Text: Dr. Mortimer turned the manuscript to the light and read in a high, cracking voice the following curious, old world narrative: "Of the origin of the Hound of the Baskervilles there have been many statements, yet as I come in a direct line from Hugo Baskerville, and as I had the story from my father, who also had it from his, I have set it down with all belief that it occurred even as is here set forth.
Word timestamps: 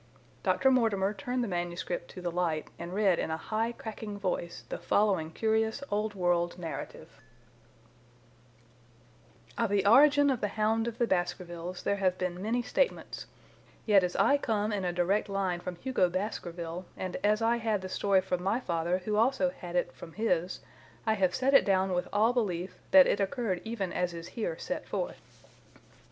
Dr. 0.41 0.71
Mortimer 0.71 1.13
turned 1.13 1.43
the 1.43 1.47
manuscript 1.47 2.09
to 2.09 2.21
the 2.23 2.31
light 2.31 2.69
and 2.79 2.91
read 2.91 3.19
in 3.19 3.29
a 3.29 3.37
high, 3.37 3.71
cracking 3.71 4.17
voice 4.17 4.63
the 4.69 4.79
following 4.79 5.29
curious, 5.29 5.83
old 5.91 6.15
world 6.15 6.57
narrative: 6.57 7.19
"Of 9.59 9.69
the 9.69 9.85
origin 9.85 10.31
of 10.31 10.41
the 10.41 10.47
Hound 10.57 10.87
of 10.87 10.97
the 10.97 11.05
Baskervilles 11.05 11.83
there 11.83 11.97
have 11.97 12.17
been 12.17 12.41
many 12.41 12.63
statements, 12.63 13.27
yet 13.85 14.03
as 14.03 14.15
I 14.15 14.39
come 14.39 14.73
in 14.73 14.85
a 14.85 14.91
direct 14.91 15.29
line 15.29 15.59
from 15.59 15.75
Hugo 15.75 16.09
Baskerville, 16.09 16.85
and 16.97 17.17
as 17.23 17.43
I 17.43 17.57
had 17.57 17.83
the 17.83 17.87
story 17.87 18.21
from 18.21 18.41
my 18.41 18.59
father, 18.59 19.03
who 19.05 19.17
also 19.17 19.51
had 19.51 19.75
it 19.75 19.93
from 19.93 20.13
his, 20.13 20.61
I 21.05 21.13
have 21.13 21.35
set 21.35 21.53
it 21.53 21.63
down 21.63 21.93
with 21.93 22.07
all 22.11 22.33
belief 22.33 22.79
that 22.89 23.05
it 23.05 23.19
occurred 23.19 23.61
even 23.63 23.93
as 23.93 24.15
is 24.15 24.29
here 24.29 24.57
set 24.57 24.87
forth. 24.87 25.21